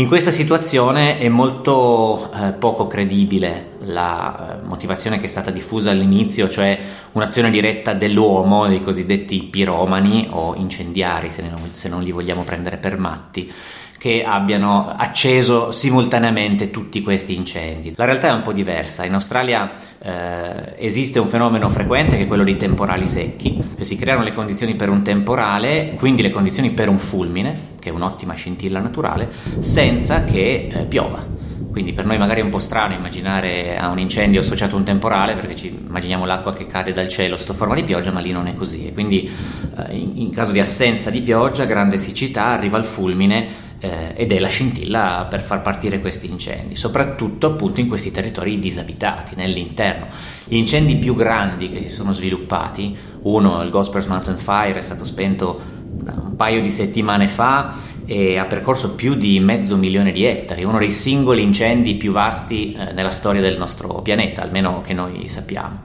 In 0.00 0.08
questa 0.08 0.30
situazione 0.30 1.18
è 1.18 1.28
molto 1.28 2.32
eh, 2.32 2.52
poco 2.52 2.86
credibile 2.86 3.72
la 3.80 4.56
eh, 4.62 4.66
motivazione 4.66 5.18
che 5.18 5.26
è 5.26 5.28
stata 5.28 5.50
diffusa 5.50 5.90
all'inizio, 5.90 6.48
cioè 6.48 6.78
un'azione 7.12 7.50
diretta 7.50 7.92
dell'uomo, 7.92 8.66
dei 8.66 8.80
cosiddetti 8.80 9.42
piromani 9.42 10.28
o 10.30 10.54
incendiari, 10.54 11.28
se, 11.28 11.42
non, 11.42 11.72
se 11.72 11.90
non 11.90 12.02
li 12.02 12.12
vogliamo 12.12 12.44
prendere 12.44 12.78
per 12.78 12.96
matti, 12.96 13.52
che 13.98 14.24
abbiano 14.24 14.88
acceso 14.88 15.70
simultaneamente 15.70 16.70
tutti 16.70 17.02
questi 17.02 17.34
incendi. 17.34 17.92
La 17.94 18.06
realtà 18.06 18.28
è 18.28 18.32
un 18.32 18.40
po' 18.40 18.54
diversa. 18.54 19.04
In 19.04 19.12
Australia 19.12 19.70
eh, 20.02 20.76
esiste 20.78 21.18
un 21.18 21.28
fenomeno 21.28 21.68
frequente 21.68 22.16
che 22.16 22.22
è 22.22 22.26
quello 22.26 22.44
dei 22.44 22.56
temporali 22.56 23.04
secchi, 23.04 23.62
si 23.80 23.96
creano 23.96 24.22
le 24.22 24.32
condizioni 24.32 24.76
per 24.76 24.88
un 24.88 25.02
temporale, 25.02 25.92
quindi 25.98 26.22
le 26.22 26.30
condizioni 26.30 26.70
per 26.70 26.88
un 26.88 26.98
fulmine, 26.98 27.69
che 27.80 27.88
è 27.88 27.92
un'ottima 27.92 28.34
scintilla 28.34 28.78
naturale, 28.78 29.28
senza 29.58 30.24
che 30.24 30.68
eh, 30.72 30.84
piova. 30.84 31.26
quindi 31.70 31.92
per 31.92 32.04
noi 32.04 32.18
magari 32.18 32.40
è 32.40 32.44
un 32.44 32.50
po' 32.50 32.58
strano 32.58 32.94
immaginare 32.94 33.76
a 33.76 33.88
un 33.88 33.98
incendio 33.98 34.40
associato 34.40 34.74
a 34.74 34.78
un 34.78 34.84
temporale 34.84 35.34
perché 35.34 35.56
ci 35.56 35.68
immaginiamo 35.68 36.24
l'acqua 36.24 36.52
che 36.52 36.66
cade 36.66 36.92
dal 36.92 37.08
cielo 37.08 37.36
sotto 37.36 37.54
forma 37.54 37.74
di 37.74 37.84
pioggia, 37.84 38.12
ma 38.12 38.20
lì 38.20 38.32
non 38.32 38.46
è 38.46 38.54
così. 38.54 38.86
E 38.86 38.92
quindi 38.92 39.28
eh, 39.76 39.96
in, 39.96 40.12
in, 40.16 40.30
caso 40.30 40.52
di 40.52 40.60
assenza 40.60 41.10
di 41.10 41.22
pioggia, 41.22 41.64
grande 41.64 41.96
siccità, 41.96 42.46
arriva 42.46 42.78
il 42.78 42.84
fulmine 42.84 43.70
eh, 43.80 44.12
ed 44.14 44.30
è 44.30 44.38
la 44.38 44.48
scintilla 44.48 45.26
per 45.28 45.40
far 45.40 45.62
partire 45.62 46.00
questi 46.00 46.30
incendi, 46.30 46.76
soprattutto 46.76 47.46
appunto 47.46 47.80
in 47.80 47.88
questi 47.88 48.10
territori 48.10 48.58
disabitati, 48.58 49.34
nell'interno. 49.34 50.06
Gli 50.44 50.56
incendi 50.56 50.96
più 50.96 51.14
grandi 51.14 51.70
che 51.70 51.80
si 51.80 51.88
sono 51.88 52.12
sviluppati, 52.12 52.96
uno, 53.22 53.62
il 53.62 53.70
Gospers 53.70 54.06
Mountain 54.06 54.38
Fire, 54.38 54.78
è 54.78 54.82
stato 54.82 55.04
spento 55.04 55.78
un 55.90 56.36
paio 56.36 56.60
di 56.60 56.70
settimane 56.70 57.26
fa 57.26 57.74
e 58.06 58.38
ha 58.38 58.44
percorso 58.44 58.94
più 58.94 59.14
di 59.14 59.38
mezzo 59.40 59.76
milione 59.76 60.12
di 60.12 60.24
ettari, 60.24 60.64
uno 60.64 60.78
dei 60.78 60.90
singoli 60.90 61.42
incendi 61.42 61.94
più 61.94 62.12
vasti 62.12 62.72
eh, 62.72 62.92
nella 62.92 63.10
storia 63.10 63.40
del 63.40 63.56
nostro 63.56 64.02
pianeta, 64.02 64.42
almeno 64.42 64.80
che 64.80 64.92
noi 64.92 65.28
sappiamo. 65.28 65.80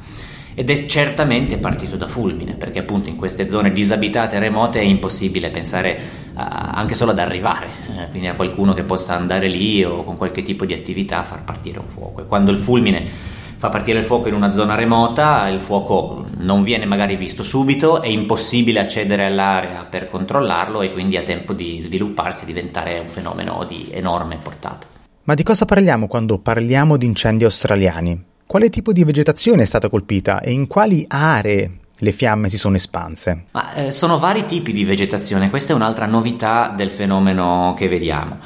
Ed 0.57 0.69
è 0.69 0.85
certamente 0.85 1.57
partito 1.57 1.97
da 1.97 2.07
fulmine, 2.07 2.53
perché 2.53 2.79
appunto 2.79 3.09
in 3.09 3.17
queste 3.17 3.49
zone 3.49 3.73
disabitate 3.73 4.37
e 4.37 4.39
remote 4.39 4.79
è 4.79 4.83
impossibile 4.83 5.49
pensare 5.49 5.99
a, 6.33 6.71
anche 6.73 6.95
solo 6.95 7.11
ad 7.11 7.19
arrivare, 7.19 7.67
eh, 7.67 8.09
quindi 8.09 8.27
a 8.27 8.35
qualcuno 8.35 8.73
che 8.73 8.83
possa 8.83 9.15
andare 9.15 9.49
lì 9.49 9.83
o 9.83 10.03
con 10.03 10.15
qualche 10.15 10.43
tipo 10.43 10.65
di 10.65 10.73
attività 10.73 11.23
far 11.23 11.43
partire 11.43 11.79
un 11.79 11.89
fuoco. 11.89 12.21
E 12.21 12.25
quando 12.25 12.51
il 12.51 12.57
fulmine 12.57 13.43
fa 13.65 13.69
partire 13.69 13.99
il 13.99 14.05
fuoco 14.05 14.27
in 14.27 14.35
una 14.35 14.51
zona 14.51 14.75
remota, 14.75 15.47
il 15.47 15.59
fuoco 15.59 16.25
non 16.37 16.61
viene 16.61 16.85
magari 16.85 17.15
visto 17.15 17.41
subito, 17.41 18.01
è 18.01 18.07
impossibile 18.07 18.79
accedere 18.79 19.25
all'area 19.25 19.85
per 19.85 20.09
controllarlo 20.09 20.81
e 20.81 20.91
quindi 20.91 21.17
ha 21.17 21.23
tempo 21.23 21.53
di 21.53 21.79
svilupparsi 21.79 22.43
e 22.43 22.47
diventare 22.47 22.99
un 22.99 23.07
fenomeno 23.07 23.65
di 23.67 23.89
enorme 23.91 24.37
portata. 24.37 24.85
Ma 25.23 25.33
di 25.33 25.41
cosa 25.41 25.65
parliamo 25.65 26.07
quando 26.07 26.37
parliamo 26.37 26.97
di 26.97 27.07
incendi 27.07 27.43
australiani? 27.43 28.23
Quale 28.45 28.69
tipo 28.69 28.93
di 28.93 29.03
vegetazione 29.03 29.63
è 29.63 29.65
stata 29.65 29.89
colpita 29.89 30.41
e 30.41 30.51
in 30.51 30.67
quali 30.67 31.03
aree 31.07 31.71
le 31.97 32.11
fiamme 32.11 32.49
si 32.49 32.59
sono 32.59 32.75
espanse? 32.75 33.45
Ma, 33.51 33.73
eh, 33.73 33.91
sono 33.91 34.19
vari 34.19 34.45
tipi 34.45 34.73
di 34.73 34.85
vegetazione, 34.85 35.49
questa 35.49 35.73
è 35.73 35.75
un'altra 35.75 36.05
novità 36.05 36.71
del 36.75 36.91
fenomeno 36.91 37.73
che 37.75 37.87
vediamo. 37.87 38.37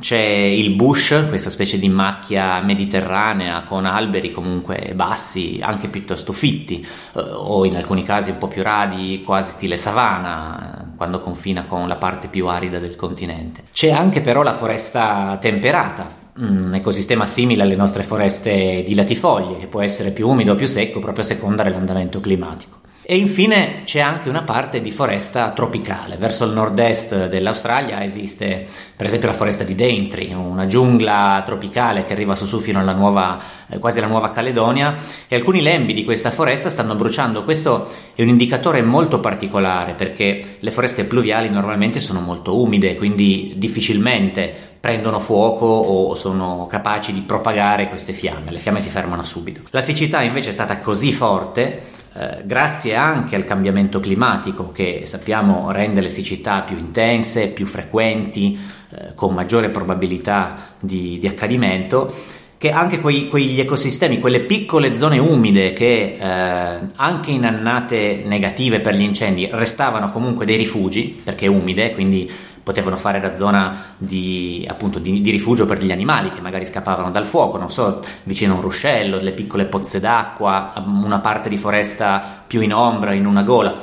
C'è 0.00 0.16
il 0.16 0.70
bush, 0.76 1.26
questa 1.28 1.50
specie 1.50 1.76
di 1.76 1.88
macchia 1.88 2.60
mediterranea 2.62 3.64
con 3.64 3.84
alberi 3.84 4.30
comunque 4.30 4.92
bassi, 4.94 5.58
anche 5.60 5.88
piuttosto 5.88 6.32
fitti, 6.32 6.86
eh, 7.16 7.20
o 7.20 7.64
in 7.64 7.74
alcuni 7.74 8.04
casi 8.04 8.30
un 8.30 8.38
po' 8.38 8.46
più 8.46 8.62
radi, 8.62 9.22
quasi 9.24 9.50
stile 9.50 9.76
savana, 9.76 10.92
quando 10.96 11.20
confina 11.20 11.64
con 11.64 11.88
la 11.88 11.96
parte 11.96 12.28
più 12.28 12.46
arida 12.46 12.78
del 12.78 12.94
continente. 12.94 13.64
C'è 13.72 13.90
anche 13.90 14.20
però 14.20 14.42
la 14.42 14.52
foresta 14.52 15.36
temperata, 15.40 16.08
un 16.36 16.72
ecosistema 16.74 17.26
simile 17.26 17.62
alle 17.62 17.74
nostre 17.74 18.04
foreste 18.04 18.84
di 18.86 18.94
latifoglie, 18.94 19.58
che 19.58 19.66
può 19.66 19.80
essere 19.80 20.12
più 20.12 20.28
umido 20.28 20.52
o 20.52 20.54
più 20.54 20.66
secco 20.66 21.00
proprio 21.00 21.24
a 21.24 21.26
seconda 21.26 21.64
dell'andamento 21.64 22.20
climatico. 22.20 22.78
E 23.10 23.16
infine 23.16 23.84
c'è 23.84 24.00
anche 24.00 24.28
una 24.28 24.42
parte 24.42 24.82
di 24.82 24.90
foresta 24.90 25.52
tropicale. 25.52 26.18
Verso 26.18 26.44
il 26.44 26.52
nord-est 26.52 27.28
dell'Australia 27.28 28.04
esiste 28.04 28.66
per 28.94 29.06
esempio 29.06 29.28
la 29.28 29.34
foresta 29.34 29.64
di 29.64 29.74
Daintree, 29.74 30.34
una 30.34 30.66
giungla 30.66 31.42
tropicale 31.42 32.04
che 32.04 32.12
arriva 32.12 32.34
su 32.34 32.44
su 32.44 32.60
fino 32.60 32.80
alla 32.80 32.92
nuova, 32.92 33.40
eh, 33.66 33.78
quasi 33.78 33.96
alla 33.96 34.08
Nuova 34.08 34.30
Caledonia 34.30 34.94
e 35.26 35.36
alcuni 35.36 35.62
lembi 35.62 35.94
di 35.94 36.04
questa 36.04 36.30
foresta 36.30 36.68
stanno 36.68 36.96
bruciando. 36.96 37.44
Questo 37.44 37.88
è 38.14 38.20
un 38.20 38.28
indicatore 38.28 38.82
molto 38.82 39.20
particolare 39.20 39.94
perché 39.94 40.56
le 40.58 40.70
foreste 40.70 41.04
pluviali 41.04 41.48
normalmente 41.48 42.00
sono 42.00 42.20
molto 42.20 42.60
umide, 42.60 42.96
quindi 42.96 43.54
difficilmente 43.56 44.54
prendono 44.78 45.18
fuoco 45.18 45.64
o 45.64 46.14
sono 46.14 46.66
capaci 46.68 47.14
di 47.14 47.22
propagare 47.22 47.88
queste 47.88 48.12
fiamme, 48.12 48.50
le 48.50 48.58
fiamme 48.58 48.80
si 48.80 48.90
fermano 48.90 49.22
subito. 49.22 49.62
La 49.70 49.80
siccità 49.80 50.20
invece 50.20 50.50
è 50.50 50.52
stata 50.52 50.76
così 50.80 51.10
forte 51.10 51.96
eh, 52.18 52.42
grazie 52.44 52.96
anche 52.96 53.36
al 53.36 53.44
cambiamento 53.44 54.00
climatico 54.00 54.72
che 54.72 55.02
sappiamo 55.04 55.70
rende 55.70 56.00
le 56.00 56.08
siccità 56.08 56.62
più 56.62 56.76
intense, 56.76 57.46
più 57.48 57.64
frequenti, 57.64 58.58
eh, 58.90 59.14
con 59.14 59.34
maggiore 59.34 59.70
probabilità 59.70 60.74
di, 60.80 61.18
di 61.20 61.28
accadimento, 61.28 62.12
che 62.58 62.72
anche 62.72 62.98
quei, 62.98 63.28
quegli 63.28 63.60
ecosistemi, 63.60 64.18
quelle 64.18 64.40
piccole 64.40 64.96
zone 64.96 65.18
umide 65.18 65.72
che 65.72 66.16
eh, 66.18 66.80
anche 66.96 67.30
in 67.30 67.44
annate 67.44 68.22
negative 68.24 68.80
per 68.80 68.96
gli 68.96 69.02
incendi 69.02 69.48
restavano 69.52 70.10
comunque 70.10 70.44
dei 70.44 70.56
rifugi, 70.56 71.20
perché 71.22 71.46
umide, 71.46 71.92
quindi 71.94 72.28
potevano 72.68 72.98
fare 72.98 73.18
da 73.18 73.34
zona 73.34 73.94
di, 73.96 74.62
appunto, 74.68 74.98
di, 74.98 75.22
di, 75.22 75.30
rifugio 75.30 75.64
per 75.64 75.82
gli 75.82 75.90
animali 75.90 76.30
che 76.30 76.42
magari 76.42 76.66
scappavano 76.66 77.10
dal 77.10 77.24
fuoco, 77.24 77.56
non 77.56 77.70
so, 77.70 78.02
vicino 78.24 78.52
a 78.52 78.56
un 78.56 78.60
ruscello, 78.60 79.16
delle 79.16 79.32
piccole 79.32 79.64
pozze 79.64 80.00
d'acqua, 80.00 80.74
una 80.84 81.20
parte 81.20 81.48
di 81.48 81.56
foresta 81.56 82.42
più 82.46 82.60
in 82.60 82.74
ombra, 82.74 83.14
in 83.14 83.24
una 83.24 83.42
gola. 83.42 83.74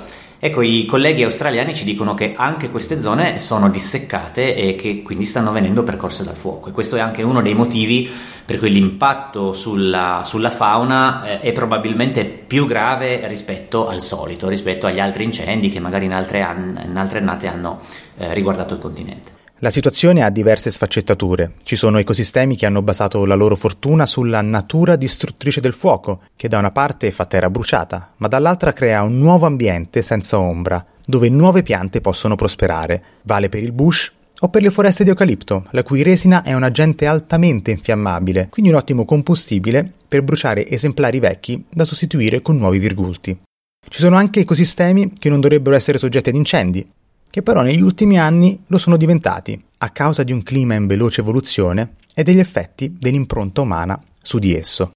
Ecco, 0.46 0.62
i 0.62 0.86
colleghi 0.86 1.24
australiani 1.24 1.74
ci 1.74 1.86
dicono 1.86 2.14
che 2.14 2.36
anche 2.38 2.70
queste 2.70 3.02
zone 3.02 3.40
sono 3.40 3.68
disseccate 3.68 4.56
e 4.56 4.76
che 4.76 5.02
quindi 5.02 5.26
stanno 5.26 5.52
venendo 5.52 5.82
percorse 5.82 6.24
dal 6.24 6.36
fuoco 6.36 6.70
e 6.70 6.72
questo 6.72 6.98
è 6.98 7.00
anche 7.00 7.24
uno 7.24 7.42
dei 7.42 7.56
motivi 7.56 8.08
per 8.46 8.60
cui 8.60 8.70
l'impatto 8.70 9.54
sulla, 9.54 10.22
sulla 10.24 10.52
fauna 10.52 11.26
eh, 11.26 11.40
è 11.40 11.52
probabilmente 11.52 12.26
più 12.26 12.68
grave 12.68 13.28
rispetto 13.28 13.88
al 13.88 14.04
solito, 14.04 14.48
rispetto 14.48 14.86
agli 14.86 15.00
altri 15.00 15.24
incendi 15.24 15.70
che 15.70 15.80
magari 15.80 16.06
in 16.06 16.14
altre, 16.14 16.44
an- 16.44 16.80
in 16.90 16.96
altre 16.96 17.18
annate 17.18 17.48
hanno 17.48 17.80
eh, 18.16 18.32
riguardato 18.36 18.76
il 18.76 18.80
continente. 18.80 19.45
La 19.60 19.70
situazione 19.70 20.22
ha 20.22 20.30
diverse 20.30 20.70
sfaccettature. 20.70 21.54
Ci 21.64 21.78
sono 21.78 21.98
ecosistemi 21.98 22.58
che 22.58 22.66
hanno 22.66 22.82
basato 22.82 23.24
la 23.24 23.36
loro 23.36 23.56
fortuna 23.56 24.06
sulla 24.06 24.42
natura 24.42 24.98
distruttrice 24.98 25.62
del 25.62 25.72
fuoco, 25.72 26.24
che 26.36 26.50
da 26.50 26.58
una 26.58 26.72
parte 26.72 27.10
fa 27.14 27.26
terra 27.26 27.50
bruciata, 27.50 28.12
ma 28.18 28.28
dall'altra 28.28 28.74
crea 28.74 29.02
un 29.04 29.18
nuovo 29.18 29.46
ambiente 29.46 30.02
senza 30.02 30.38
ombra, 30.38 30.86
dove 31.06 31.30
nuove 31.30 31.64
piante 31.64 32.02
possono 32.02 32.36
prosperare. 32.36 33.02
Vale 33.22 33.48
per 33.48 33.64
il 33.64 33.72
bush 33.72 34.12
o 34.42 34.50
per 34.50 34.62
le 34.62 34.72
foreste 34.72 35.06
di 35.06 35.12
eucalipto, 35.12 35.68
la 35.72 35.84
cui 35.84 36.04
resina 36.04 36.44
è 36.44 36.54
un 36.54 36.64
agente 36.64 37.06
altamente 37.06 37.72
infiammabile, 37.72 38.50
quindi 38.50 38.72
un 38.72 38.78
ottimo 38.78 39.06
combustibile 39.06 39.90
per 40.06 40.22
bruciare 40.24 40.68
esemplari 40.68 41.20
vecchi 41.20 41.64
da 41.70 41.86
sostituire 41.86 42.42
con 42.42 42.58
nuovi 42.58 42.78
virgulti. 42.78 43.40
Ci 43.88 44.00
sono 44.02 44.18
anche 44.18 44.42
ecosistemi 44.42 45.14
che 45.18 45.30
non 45.30 45.40
dovrebbero 45.40 45.78
essere 45.78 45.98
soggetti 45.98 46.28
ad 46.28 46.36
incendi, 46.36 46.86
che 47.30 47.42
però 47.42 47.62
negli 47.62 47.82
ultimi 47.82 48.18
anni 48.18 48.64
lo 48.68 48.78
sono 48.78 48.98
diventati 48.98 49.62
a 49.78 49.90
causa 49.90 50.24
di 50.24 50.32
un 50.32 50.44
clima 50.44 50.76
in 50.76 50.88
veloce 50.88 51.22
evoluzione 51.22 51.96
e 52.14 52.24
degli 52.24 52.40
effetti 52.40 52.96
dell'impronta 52.98 53.62
umana 53.62 54.02
su 54.22 54.40
di 54.40 54.56
esso. 54.56 54.92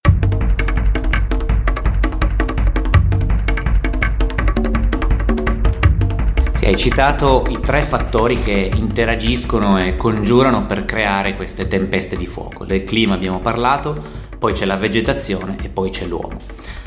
Hai 6.70 6.78
citato 6.78 7.48
i 7.50 7.60
tre 7.62 7.82
fattori 7.82 8.40
che 8.42 8.70
interagiscono 8.76 9.80
e 9.80 9.98
congiurano 9.98 10.68
per 10.68 10.86
creare 10.86 11.36
queste 11.36 11.68
tempeste 11.68 12.16
di 12.16 12.28
fuoco. 12.28 12.64
Del 12.64 12.84
clima 12.84 13.16
abbiamo 13.16 13.40
parlato, 13.40 14.00
poi 14.38 14.54
c'è 14.54 14.66
la 14.66 14.78
vegetazione 14.78 15.58
e 15.64 15.70
poi 15.70 15.90
c'è 15.90 16.06
l'uomo. 16.06 16.40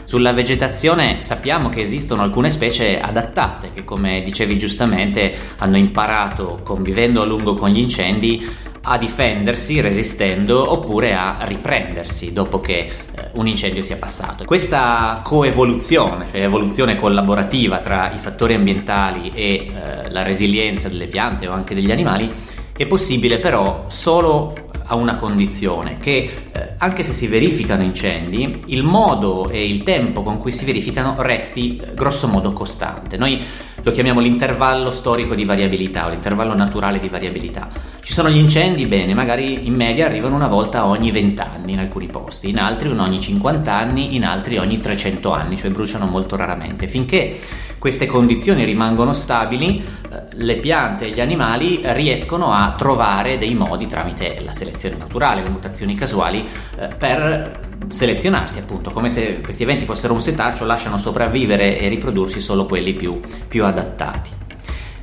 Sulla 0.04 0.32
vegetazione 0.32 1.22
sappiamo 1.22 1.68
che 1.68 1.80
esistono 1.80 2.22
alcune 2.22 2.50
specie 2.50 3.00
adattate 3.00 3.70
che, 3.72 3.84
come 3.84 4.22
dicevi 4.22 4.58
giustamente, 4.58 5.34
hanno 5.58 5.76
imparato, 5.76 6.60
convivendo 6.62 7.22
a 7.22 7.24
lungo 7.24 7.54
con 7.54 7.70
gli 7.70 7.78
incendi, 7.78 8.44
a 8.84 8.98
difendersi 8.98 9.80
resistendo 9.80 10.70
oppure 10.70 11.14
a 11.14 11.38
riprendersi 11.42 12.32
dopo 12.32 12.60
che 12.60 12.78
eh, 12.78 12.90
un 13.34 13.46
incendio 13.46 13.82
sia 13.82 13.96
passato. 13.96 14.44
Questa 14.44 15.20
coevoluzione, 15.22 16.26
cioè 16.26 16.42
evoluzione 16.42 16.98
collaborativa 16.98 17.78
tra 17.78 18.12
i 18.12 18.18
fattori 18.18 18.54
ambientali 18.54 19.30
e 19.34 19.52
eh, 19.52 20.10
la 20.10 20.22
resilienza 20.22 20.88
delle 20.88 21.06
piante 21.06 21.46
o 21.46 21.52
anche 21.52 21.74
degli 21.74 21.92
animali, 21.92 22.30
è 22.76 22.86
possibile 22.86 23.38
però 23.38 23.84
solo 23.86 24.52
a 24.84 24.94
una 24.94 25.16
condizione 25.16 25.98
che 25.98 26.48
eh, 26.52 26.74
anche 26.78 27.02
se 27.02 27.12
si 27.12 27.26
verificano 27.26 27.82
incendi, 27.82 28.64
il 28.66 28.82
modo 28.82 29.48
e 29.48 29.66
il 29.66 29.82
tempo 29.82 30.22
con 30.22 30.38
cui 30.38 30.52
si 30.52 30.64
verificano 30.64 31.16
resti 31.18 31.76
eh, 31.76 31.94
grosso 31.94 32.28
modo 32.28 32.52
costante. 32.52 33.16
Noi 33.16 33.42
lo 33.82 33.90
chiamiamo 33.90 34.20
l'intervallo 34.20 34.90
storico 34.90 35.34
di 35.34 35.44
variabilità 35.44 36.06
o 36.06 36.10
l'intervallo 36.10 36.54
naturale 36.54 37.00
di 37.00 37.08
variabilità. 37.08 37.68
Ci 38.00 38.12
sono 38.12 38.30
gli 38.30 38.36
incendi, 38.36 38.86
bene, 38.86 39.14
magari 39.14 39.66
in 39.66 39.74
media 39.74 40.06
arrivano 40.06 40.36
una 40.36 40.46
volta 40.46 40.86
ogni 40.86 41.10
20 41.10 41.40
anni 41.40 41.72
in 41.72 41.78
alcuni 41.78 42.06
posti, 42.06 42.48
in 42.48 42.58
altri 42.58 42.88
ogni 42.88 43.20
50 43.20 43.72
anni, 43.74 44.14
in 44.14 44.24
altri 44.24 44.58
ogni 44.58 44.78
300 44.78 45.32
anni, 45.32 45.56
cioè 45.56 45.70
bruciano 45.70 46.06
molto 46.06 46.36
raramente. 46.36 46.86
Finché 46.86 47.38
queste 47.78 48.06
condizioni 48.06 48.64
rimangono 48.64 49.12
stabili, 49.12 49.78
eh, 49.78 50.20
le 50.34 50.58
piante 50.58 51.06
e 51.06 51.10
gli 51.10 51.20
animali 51.20 51.80
riescono 51.82 52.52
a 52.52 52.74
trovare 52.76 53.38
dei 53.38 53.54
modi 53.54 53.88
tramite 53.88 54.40
la 54.44 54.52
selezione 54.52 54.81
naturale, 54.90 55.42
le 55.42 55.50
mutazioni 55.50 55.94
casuali, 55.94 56.46
eh, 56.78 56.88
per 56.96 57.60
selezionarsi 57.88 58.58
appunto, 58.58 58.90
come 58.90 59.08
se 59.08 59.40
questi 59.40 59.62
eventi 59.62 59.84
fossero 59.84 60.12
un 60.12 60.20
setaccio, 60.20 60.64
lasciano 60.64 60.98
sopravvivere 60.98 61.78
e 61.78 61.88
riprodursi 61.88 62.40
solo 62.40 62.66
quelli 62.66 62.94
più, 62.94 63.20
più 63.48 63.64
adattati. 63.64 64.30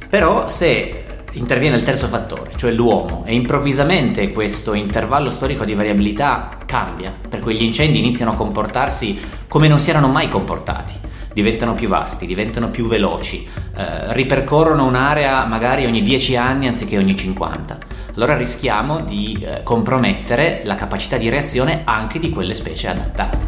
Però 0.09 0.48
se 0.48 1.03
interviene 1.33 1.75
il 1.75 1.83
terzo 1.83 2.07
fattore, 2.07 2.51
cioè 2.55 2.71
l'uomo, 2.71 3.24
e 3.25 3.33
improvvisamente 3.33 4.31
questo 4.31 4.74
intervallo 4.74 5.29
storico 5.29 5.65
di 5.65 5.75
variabilità 5.75 6.57
cambia, 6.65 7.13
per 7.27 7.39
cui 7.39 7.55
gli 7.55 7.63
incendi 7.63 8.00
iniziano 8.00 8.31
a 8.31 8.36
comportarsi 8.36 9.19
come 9.48 9.67
non 9.67 9.79
si 9.79 9.89
erano 9.89 10.07
mai 10.07 10.27
comportati 10.27 11.07
diventano 11.31 11.74
più 11.74 11.88
vasti, 11.88 12.25
diventano 12.25 12.69
più 12.69 12.88
veloci, 12.88 13.48
eh, 13.75 14.13
ripercorrono 14.13 14.86
un'area 14.86 15.45
magari 15.45 15.86
ogni 15.86 16.01
10 16.01 16.36
anni 16.36 16.67
anziché 16.67 16.98
ogni 16.98 17.15
50. 17.15 17.77
Allora 18.19 18.35
rischiamo 18.35 18.99
di 18.99 19.39
eh, 19.39 19.63
compromettere 19.63 20.59
la 20.65 20.75
capacità 20.75 21.15
di 21.15 21.29
reazione 21.29 21.83
anche 21.85 22.19
di 22.19 22.29
quelle 22.29 22.53
specie 22.53 22.89
adattate. 22.89 23.47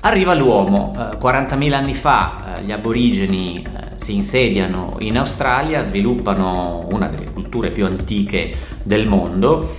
Arriva 0.00 0.34
l'uomo, 0.34 0.92
eh, 0.94 1.16
40.000 1.16 1.72
anni 1.72 1.94
fa 1.94 2.58
eh, 2.58 2.64
gli 2.64 2.72
aborigeni 2.72 3.62
eh, 3.62 3.98
si 3.98 4.14
insediano 4.14 4.96
in 4.98 5.16
Australia, 5.16 5.82
sviluppano 5.82 6.86
una 6.92 7.06
delle 7.06 7.30
culture 7.30 7.70
più 7.70 7.86
antiche 7.86 8.54
del 8.82 9.06
mondo 9.06 9.76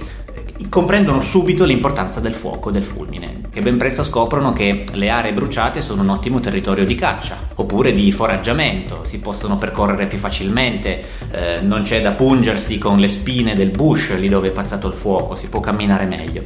comprendono 0.67 1.21
subito 1.21 1.63
l'importanza 1.63 2.19
del 2.19 2.33
fuoco, 2.33 2.69
del 2.71 2.83
fulmine, 2.83 3.41
che 3.49 3.61
ben 3.61 3.77
presto 3.77 4.03
scoprono 4.03 4.51
che 4.51 4.83
le 4.91 5.09
aree 5.09 5.31
bruciate 5.31 5.81
sono 5.81 6.01
un 6.01 6.09
ottimo 6.09 6.41
territorio 6.41 6.85
di 6.85 6.95
caccia, 6.95 7.37
oppure 7.55 7.93
di 7.93 8.11
foraggiamento, 8.11 9.03
si 9.03 9.19
possono 9.19 9.55
percorrere 9.55 10.07
più 10.07 10.17
facilmente, 10.17 11.03
eh, 11.31 11.61
non 11.61 11.83
c'è 11.83 12.01
da 12.01 12.11
pungersi 12.11 12.77
con 12.77 12.99
le 12.99 13.07
spine 13.07 13.55
del 13.55 13.69
bush 13.69 14.17
lì 14.17 14.27
dove 14.27 14.49
è 14.49 14.51
passato 14.51 14.87
il 14.87 14.93
fuoco, 14.93 15.35
si 15.35 15.47
può 15.47 15.61
camminare 15.61 16.05
meglio. 16.05 16.41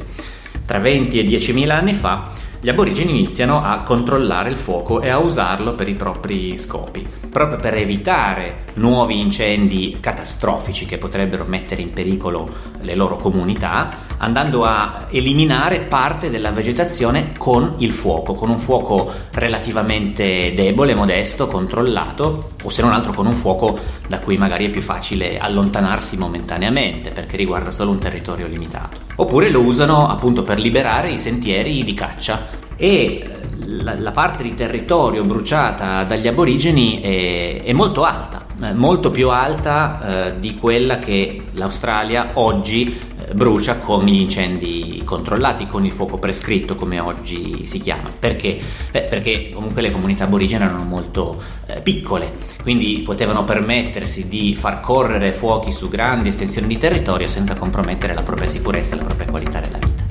Tra 0.66 0.78
20 0.78 1.18
e 1.18 1.24
10.000 1.24 1.70
anni 1.70 1.92
fa 1.92 2.30
gli 2.64 2.70
aborigeni 2.70 3.10
iniziano 3.10 3.62
a 3.62 3.82
controllare 3.82 4.48
il 4.48 4.56
fuoco 4.56 5.02
e 5.02 5.10
a 5.10 5.18
usarlo 5.18 5.74
per 5.74 5.86
i 5.86 5.94
propri 5.94 6.56
scopi, 6.56 7.06
proprio 7.28 7.58
per 7.58 7.74
evitare 7.74 8.64
nuovi 8.76 9.20
incendi 9.20 9.98
catastrofici 10.00 10.86
che 10.86 10.96
potrebbero 10.96 11.44
mettere 11.44 11.82
in 11.82 11.92
pericolo 11.92 12.48
le 12.80 12.94
loro 12.94 13.16
comunità, 13.16 13.90
andando 14.24 14.64
a 14.64 15.06
eliminare 15.10 15.82
parte 15.82 16.30
della 16.30 16.50
vegetazione 16.50 17.32
con 17.36 17.74
il 17.78 17.92
fuoco, 17.92 18.32
con 18.32 18.48
un 18.48 18.58
fuoco 18.58 19.12
relativamente 19.32 20.54
debole, 20.54 20.94
modesto, 20.94 21.46
controllato, 21.46 22.52
o 22.62 22.68
se 22.70 22.80
non 22.80 22.92
altro 22.92 23.12
con 23.12 23.26
un 23.26 23.34
fuoco 23.34 23.78
da 24.08 24.20
cui 24.20 24.38
magari 24.38 24.66
è 24.66 24.70
più 24.70 24.80
facile 24.80 25.36
allontanarsi 25.36 26.16
momentaneamente 26.16 27.10
perché 27.10 27.36
riguarda 27.36 27.70
solo 27.70 27.90
un 27.90 27.98
territorio 27.98 28.46
limitato. 28.46 28.98
Oppure 29.16 29.50
lo 29.50 29.60
usano 29.60 30.08
appunto 30.08 30.42
per 30.42 30.58
liberare 30.58 31.10
i 31.10 31.18
sentieri 31.18 31.84
di 31.84 31.92
caccia 31.92 32.62
e 32.76 32.86
eh, 32.86 33.30
la, 33.66 33.94
la, 33.98 34.10
parte 34.10 34.42
di 34.42 34.54
territorio 34.54 35.22
bruciata 35.22 36.02
dagli 36.04 36.26
aborigeni 36.26 37.00
è, 37.00 37.62
è 37.62 37.72
molto 37.72 38.02
alta, 38.04 38.46
eh, 38.62 38.72
molto 38.72 39.10
più 39.10 39.30
alta 39.30 40.26
eh, 40.28 40.38
di 40.40 40.56
quella 40.56 40.98
che 40.98 41.42
l'Australia 41.52 42.28
oggi 42.34 43.12
brucia 43.34 43.78
con 43.78 44.04
gli 44.04 44.20
incendi 44.20 45.02
controllati, 45.04 45.66
con 45.66 45.84
il 45.84 45.92
fuoco 45.92 46.18
prescritto 46.18 46.74
come 46.76 47.00
oggi 47.00 47.66
si 47.66 47.78
chiama. 47.78 48.10
Perché? 48.16 48.58
Beh, 48.90 49.02
perché 49.02 49.50
comunque 49.50 49.82
le 49.82 49.90
comunità 49.90 50.24
aborigene 50.24 50.64
erano 50.64 50.84
molto 50.84 51.42
eh, 51.66 51.80
piccole, 51.80 52.32
quindi 52.62 53.02
potevano 53.04 53.44
permettersi 53.44 54.28
di 54.28 54.54
far 54.54 54.80
correre 54.80 55.32
fuochi 55.32 55.72
su 55.72 55.88
grandi 55.88 56.28
estensioni 56.28 56.68
di 56.68 56.78
territorio 56.78 57.26
senza 57.26 57.54
compromettere 57.54 58.14
la 58.14 58.22
propria 58.22 58.46
sicurezza 58.46 58.94
e 58.94 58.98
la 58.98 59.04
propria 59.04 59.26
qualità 59.26 59.60
della 59.60 59.78
vita. 59.78 60.03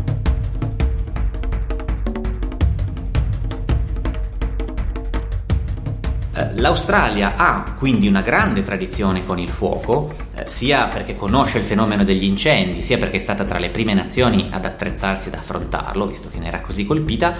L'Australia 6.55 7.35
ha 7.35 7.75
quindi 7.77 8.07
una 8.07 8.21
grande 8.21 8.63
tradizione 8.63 9.23
con 9.23 9.37
il 9.37 9.49
fuoco, 9.49 10.15
eh, 10.33 10.43
sia 10.47 10.87
perché 10.87 11.15
conosce 11.15 11.59
il 11.59 11.63
fenomeno 11.63 12.03
degli 12.03 12.23
incendi, 12.23 12.81
sia 12.81 12.97
perché 12.97 13.17
è 13.17 13.19
stata 13.19 13.43
tra 13.43 13.59
le 13.59 13.69
prime 13.69 13.93
nazioni 13.93 14.47
ad 14.49 14.65
attrezzarsi 14.65 15.27
ad 15.27 15.35
affrontarlo, 15.35 16.07
visto 16.07 16.29
che 16.29 16.39
ne 16.39 16.47
era 16.47 16.61
così 16.61 16.85
colpita, 16.85 17.35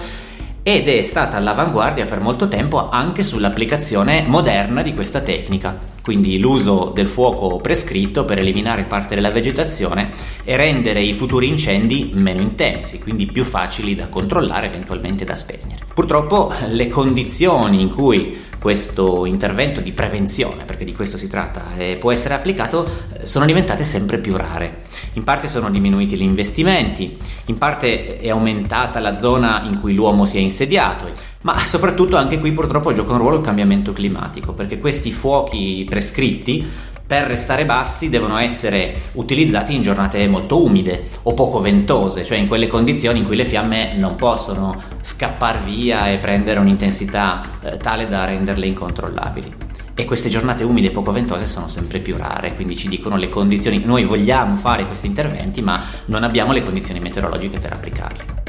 ed 0.62 0.88
è 0.88 1.02
stata 1.02 1.36
all'avanguardia 1.36 2.06
per 2.06 2.20
molto 2.20 2.46
tempo 2.46 2.88
anche 2.88 3.22
sull'applicazione 3.22 4.24
moderna 4.28 4.80
di 4.80 4.94
questa 4.94 5.20
tecnica, 5.20 5.76
quindi 6.00 6.38
l'uso 6.38 6.90
del 6.94 7.06
fuoco 7.06 7.58
prescritto 7.58 8.24
per 8.24 8.38
eliminare 8.38 8.84
parte 8.84 9.14
della 9.14 9.30
vegetazione 9.30 10.10
e 10.44 10.56
rendere 10.56 11.02
i 11.02 11.12
futuri 11.12 11.48
incendi 11.48 12.12
meno 12.14 12.40
intensi, 12.40 12.98
quindi 12.98 13.26
più 13.26 13.44
facili 13.44 13.94
da 13.94 14.08
controllare, 14.08 14.68
eventualmente 14.68 15.24
da 15.24 15.34
spegnere. 15.34 15.84
Purtroppo 15.92 16.52
le 16.68 16.88
condizioni 16.88 17.82
in 17.82 17.90
cui 17.90 18.52
questo 18.64 19.26
intervento 19.26 19.82
di 19.82 19.92
prevenzione, 19.92 20.64
perché 20.64 20.86
di 20.86 20.94
questo 20.94 21.18
si 21.18 21.28
tratta, 21.28 21.76
eh, 21.76 21.96
può 21.96 22.10
essere 22.10 22.32
applicato, 22.32 22.88
eh, 23.12 23.26
sono 23.26 23.44
diventate 23.44 23.84
sempre 23.84 24.16
più 24.16 24.38
rare. 24.38 24.84
In 25.12 25.22
parte 25.22 25.48
sono 25.48 25.68
diminuiti 25.70 26.16
gli 26.16 26.22
investimenti, 26.22 27.14
in 27.44 27.58
parte 27.58 28.16
è 28.16 28.30
aumentata 28.30 29.00
la 29.00 29.18
zona 29.18 29.64
in 29.64 29.80
cui 29.80 29.92
l'uomo 29.92 30.24
si 30.24 30.38
è 30.38 30.40
insediato, 30.40 31.10
ma 31.42 31.58
soprattutto 31.66 32.16
anche 32.16 32.38
qui 32.38 32.52
purtroppo 32.52 32.94
gioca 32.94 33.12
un 33.12 33.18
ruolo 33.18 33.36
il 33.36 33.42
cambiamento 33.42 33.92
climatico, 33.92 34.54
perché 34.54 34.78
questi 34.78 35.12
fuochi 35.12 35.84
prescritti 35.86 36.66
per 37.06 37.26
restare 37.26 37.66
bassi 37.66 38.08
devono 38.08 38.38
essere 38.38 38.94
utilizzati 39.12 39.74
in 39.74 39.82
giornate 39.82 40.26
molto 40.26 40.62
umide 40.62 41.08
o 41.22 41.34
poco 41.34 41.60
ventose, 41.60 42.24
cioè 42.24 42.38
in 42.38 42.48
quelle 42.48 42.66
condizioni 42.66 43.18
in 43.18 43.26
cui 43.26 43.36
le 43.36 43.44
fiamme 43.44 43.94
non 43.94 44.14
possono 44.14 44.82
scappare 45.00 45.60
via 45.64 46.08
e 46.10 46.18
prendere 46.18 46.60
un'intensità 46.60 47.58
eh, 47.62 47.76
tale 47.76 48.08
da 48.08 48.24
renderle 48.24 48.66
incontrollabili. 48.66 49.52
E 49.96 50.04
queste 50.06 50.28
giornate 50.28 50.64
umide 50.64 50.88
e 50.88 50.92
poco 50.92 51.12
ventose 51.12 51.46
sono 51.46 51.68
sempre 51.68 52.00
più 52.00 52.16
rare, 52.16 52.54
quindi 52.54 52.76
ci 52.76 52.88
dicono 52.88 53.16
le 53.16 53.28
condizioni, 53.28 53.82
noi 53.84 54.04
vogliamo 54.04 54.56
fare 54.56 54.86
questi 54.86 55.06
interventi 55.06 55.62
ma 55.62 55.80
non 56.06 56.24
abbiamo 56.24 56.52
le 56.52 56.62
condizioni 56.62 57.00
meteorologiche 57.00 57.60
per 57.60 57.74
applicarli. 57.74 58.43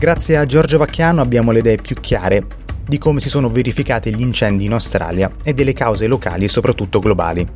Grazie 0.00 0.38
a 0.38 0.46
Giorgio 0.46 0.78
Vacchiano 0.78 1.20
abbiamo 1.20 1.52
le 1.52 1.58
idee 1.58 1.76
più 1.76 1.94
chiare 1.94 2.46
di 2.86 2.96
come 2.96 3.20
si 3.20 3.28
sono 3.28 3.50
verificati 3.50 4.14
gli 4.14 4.22
incendi 4.22 4.64
in 4.64 4.72
Australia 4.72 5.30
e 5.42 5.52
delle 5.52 5.74
cause 5.74 6.06
locali 6.06 6.46
e 6.46 6.48
soprattutto 6.48 7.00
globali. 7.00 7.46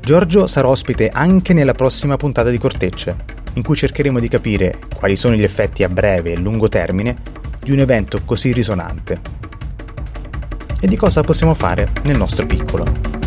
Giorgio 0.00 0.46
sarà 0.46 0.68
ospite 0.68 1.08
anche 1.08 1.54
nella 1.54 1.72
prossima 1.72 2.16
puntata 2.16 2.50
di 2.50 2.58
Cortecce, 2.58 3.16
in 3.54 3.64
cui 3.64 3.74
cercheremo 3.74 4.20
di 4.20 4.28
capire 4.28 4.78
quali 4.94 5.16
sono 5.16 5.34
gli 5.34 5.42
effetti 5.42 5.82
a 5.82 5.88
breve 5.88 6.34
e 6.34 6.38
lungo 6.38 6.68
termine 6.68 7.16
di 7.58 7.72
un 7.72 7.80
evento 7.80 8.20
così 8.24 8.52
risonante 8.52 9.20
e 10.80 10.86
di 10.86 10.94
cosa 10.94 11.22
possiamo 11.22 11.54
fare 11.54 11.88
nel 12.04 12.16
nostro 12.16 12.46
piccolo. 12.46 13.21